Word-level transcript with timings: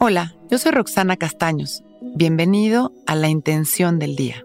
Hola, 0.00 0.36
yo 0.48 0.58
soy 0.58 0.70
Roxana 0.70 1.16
Castaños. 1.16 1.82
Bienvenido 2.14 2.92
a 3.08 3.16
La 3.16 3.28
Intención 3.28 3.98
del 3.98 4.14
Día, 4.14 4.44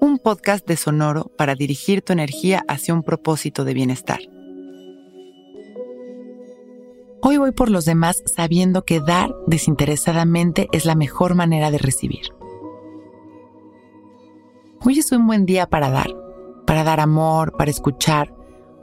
un 0.00 0.20
podcast 0.20 0.64
de 0.68 0.76
Sonoro 0.76 1.32
para 1.36 1.56
dirigir 1.56 2.00
tu 2.00 2.12
energía 2.12 2.62
hacia 2.68 2.94
un 2.94 3.02
propósito 3.02 3.64
de 3.64 3.74
bienestar. 3.74 4.20
Hoy 7.22 7.38
voy 7.38 7.50
por 7.50 7.70
los 7.70 7.84
demás 7.86 8.22
sabiendo 8.36 8.84
que 8.84 9.00
dar 9.00 9.34
desinteresadamente 9.48 10.68
es 10.70 10.84
la 10.84 10.94
mejor 10.94 11.34
manera 11.34 11.72
de 11.72 11.78
recibir. 11.78 12.26
Hoy 14.80 15.00
es 15.00 15.10
un 15.10 15.26
buen 15.26 15.44
día 15.44 15.66
para 15.66 15.90
dar, 15.90 16.14
para 16.68 16.84
dar 16.84 17.00
amor, 17.00 17.56
para 17.56 17.72
escuchar, 17.72 18.32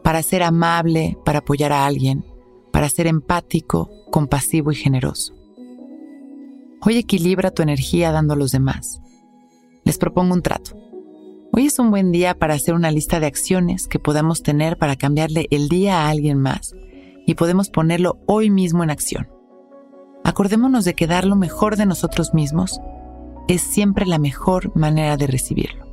para 0.04 0.22
ser 0.24 0.44
amable, 0.44 1.18
para 1.24 1.40
apoyar 1.40 1.72
a 1.72 1.86
alguien, 1.86 2.26
para 2.74 2.90
ser 2.90 3.08
empático, 3.08 3.90
compasivo 4.12 4.74
y 4.74 4.76
generoso. 4.76 5.41
Hoy 6.84 6.98
equilibra 6.98 7.52
tu 7.52 7.62
energía 7.62 8.12
dando 8.12 8.34
a 8.34 8.36
los 8.36 8.52
demás. 8.52 9.02
Les 9.84 10.00
propongo 10.00 10.34
un 10.34 10.42
trato. 10.42 10.72
Hoy 11.54 11.68
es 11.68 11.78
un 11.78 11.92
buen 11.92 12.12
día 12.12 12.34
para 12.34 12.56
hacer 12.56 12.74
una 12.74 12.90
lista 12.90 13.20
de 13.20 13.28
acciones 13.28 13.88
que 13.88 14.00
podamos 14.00 14.42
tener 14.42 14.78
para 14.78 14.96
cambiarle 14.96 15.46
el 15.52 15.70
día 15.70 16.02
a 16.02 16.10
alguien 16.10 16.40
más 16.40 16.74
y 17.28 17.36
podemos 17.36 17.70
ponerlo 17.70 18.18
hoy 18.26 18.50
mismo 18.50 18.84
en 18.84 18.90
acción. 18.90 19.30
Acordémonos 20.24 20.84
de 20.84 20.96
que 20.96 21.06
dar 21.06 21.26
lo 21.26 21.36
mejor 21.36 21.76
de 21.76 21.86
nosotros 21.86 22.34
mismos 22.34 22.82
es 23.48 23.62
siempre 23.62 24.08
la 24.08 24.18
mejor 24.18 24.76
manera 24.76 25.18
de 25.18 25.28
recibirlo. 25.28 25.86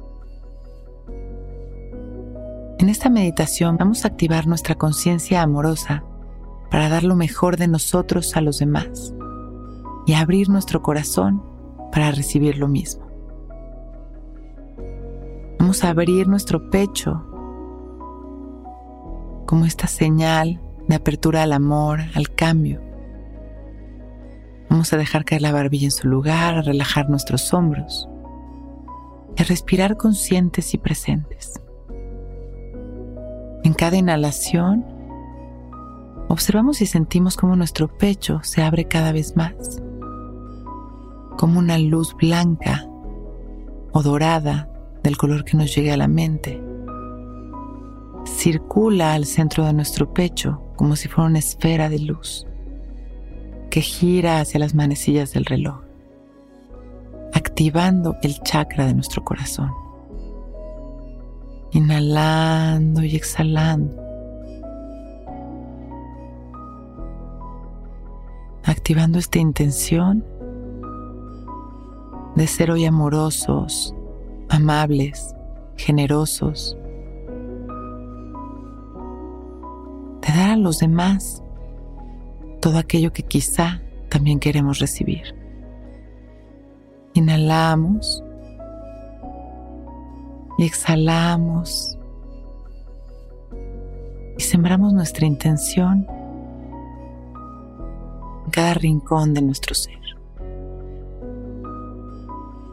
En 2.78 2.88
esta 2.88 3.10
meditación 3.10 3.76
vamos 3.76 4.06
a 4.06 4.08
activar 4.08 4.46
nuestra 4.46 4.76
conciencia 4.76 5.42
amorosa 5.42 6.02
para 6.70 6.88
dar 6.88 7.04
lo 7.04 7.14
mejor 7.14 7.58
de 7.58 7.68
nosotros 7.68 8.34
a 8.36 8.40
los 8.40 8.60
demás 8.60 9.12
y 10.08 10.14
abrir 10.14 10.48
nuestro 10.48 10.82
corazón 10.82 11.42
para 11.92 12.10
recibir 12.10 12.56
lo 12.56 12.66
mismo. 12.66 13.06
Vamos 15.58 15.84
a 15.84 15.90
abrir 15.90 16.26
nuestro 16.26 16.70
pecho 16.70 17.26
como 19.44 19.66
esta 19.66 19.86
señal 19.86 20.62
de 20.88 20.94
apertura 20.94 21.42
al 21.42 21.52
amor, 21.52 22.00
al 22.14 22.34
cambio. 22.34 22.80
Vamos 24.70 24.94
a 24.94 24.96
dejar 24.96 25.26
caer 25.26 25.42
la 25.42 25.52
barbilla 25.52 25.88
en 25.88 25.90
su 25.90 26.08
lugar, 26.08 26.54
a 26.54 26.62
relajar 26.62 27.10
nuestros 27.10 27.52
hombros 27.52 28.08
y 29.36 29.42
a 29.42 29.44
respirar 29.44 29.98
conscientes 29.98 30.72
y 30.72 30.78
presentes. 30.78 31.60
En 33.62 33.74
cada 33.74 33.98
inhalación, 33.98 34.86
observamos 36.30 36.80
y 36.80 36.86
sentimos 36.86 37.36
cómo 37.36 37.56
nuestro 37.56 37.88
pecho 37.88 38.40
se 38.42 38.62
abre 38.62 38.86
cada 38.86 39.12
vez 39.12 39.36
más 39.36 39.82
como 41.38 41.60
una 41.60 41.78
luz 41.78 42.16
blanca 42.16 42.84
o 43.92 44.02
dorada 44.02 44.68
del 45.04 45.16
color 45.16 45.44
que 45.44 45.56
nos 45.56 45.72
llegue 45.72 45.92
a 45.92 45.96
la 45.96 46.08
mente. 46.08 46.60
Circula 48.26 49.14
al 49.14 49.24
centro 49.24 49.64
de 49.64 49.72
nuestro 49.72 50.12
pecho 50.12 50.60
como 50.74 50.96
si 50.96 51.06
fuera 51.06 51.30
una 51.30 51.38
esfera 51.38 51.88
de 51.88 52.00
luz 52.00 52.44
que 53.70 53.80
gira 53.80 54.40
hacia 54.40 54.58
las 54.58 54.74
manecillas 54.74 55.32
del 55.32 55.44
reloj, 55.44 55.80
activando 57.32 58.16
el 58.22 58.40
chakra 58.40 58.86
de 58.86 58.94
nuestro 58.94 59.22
corazón. 59.24 59.70
Inhalando 61.70 63.04
y 63.04 63.14
exhalando. 63.14 63.94
Activando 68.64 69.20
esta 69.20 69.38
intención 69.38 70.24
de 72.38 72.46
ser 72.46 72.70
hoy 72.70 72.84
amorosos, 72.84 73.92
amables, 74.48 75.34
generosos, 75.76 76.78
de 80.22 80.28
dar 80.28 80.50
a 80.50 80.56
los 80.56 80.78
demás 80.78 81.42
todo 82.60 82.78
aquello 82.78 83.12
que 83.12 83.24
quizá 83.24 83.82
también 84.08 84.38
queremos 84.38 84.78
recibir. 84.78 85.34
Inhalamos 87.14 88.22
y 90.58 90.64
exhalamos 90.64 91.98
y 94.36 94.42
sembramos 94.42 94.92
nuestra 94.92 95.26
intención 95.26 96.06
en 98.44 98.50
cada 98.52 98.74
rincón 98.74 99.34
de 99.34 99.42
nuestro 99.42 99.74
ser. 99.74 100.07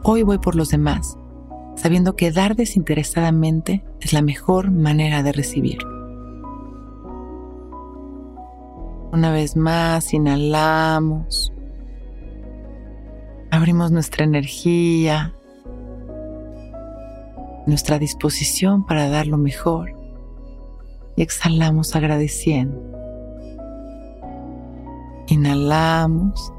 Hoy 0.08 0.22
voy 0.22 0.38
por 0.38 0.54
los 0.54 0.68
demás, 0.68 1.18
sabiendo 1.74 2.14
que 2.14 2.30
dar 2.30 2.54
desinteresadamente 2.54 3.84
es 4.00 4.12
la 4.12 4.22
mejor 4.22 4.70
manera 4.70 5.24
de 5.24 5.32
recibir. 5.32 5.78
Una 9.12 9.32
vez 9.32 9.56
más, 9.56 10.14
inhalamos. 10.14 11.52
Abrimos 13.50 13.90
nuestra 13.90 14.24
energía, 14.24 15.34
nuestra 17.66 17.98
disposición 17.98 18.86
para 18.86 19.08
dar 19.08 19.26
lo 19.26 19.38
mejor 19.38 19.92
y 21.16 21.22
exhalamos 21.22 21.96
agradeciendo. 21.96 22.80
Inhalamos 25.26 26.52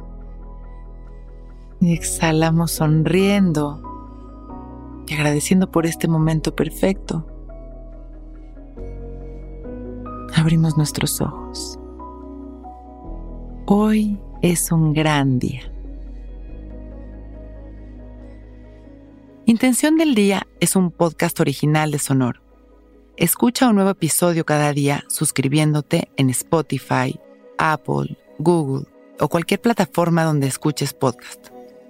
y 1.79 1.93
exhalamos 1.93 2.71
sonriendo 2.71 3.81
y 5.07 5.13
agradeciendo 5.13 5.71
por 5.71 5.85
este 5.85 6.07
momento 6.07 6.55
perfecto. 6.55 7.25
Abrimos 10.35 10.77
nuestros 10.77 11.21
ojos. 11.21 11.79
Hoy 13.65 14.19
es 14.41 14.71
un 14.71 14.93
gran 14.93 15.39
día. 15.39 15.71
Intención 19.45 19.97
del 19.97 20.13
Día 20.13 20.45
es 20.59 20.75
un 20.75 20.91
podcast 20.91 21.39
original 21.39 21.91
de 21.91 21.99
Sonor. 21.99 22.41
Escucha 23.15 23.69
un 23.69 23.75
nuevo 23.75 23.91
episodio 23.91 24.45
cada 24.45 24.73
día 24.73 25.05
suscribiéndote 25.07 26.11
en 26.17 26.29
Spotify, 26.29 27.19
Apple, 27.57 28.17
Google 28.39 28.85
o 29.19 29.29
cualquier 29.29 29.61
plataforma 29.61 30.23
donde 30.23 30.47
escuches 30.47 30.93
podcast. 30.93 31.56